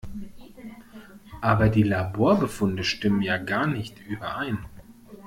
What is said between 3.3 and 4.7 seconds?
gar nicht überein.